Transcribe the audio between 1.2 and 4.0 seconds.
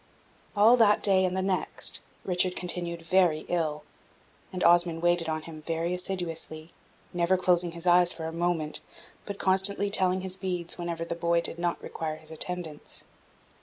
and the next, Richard continued very ill,